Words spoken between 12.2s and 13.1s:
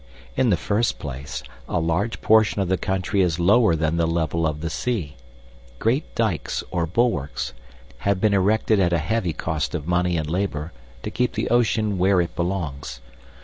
belongs.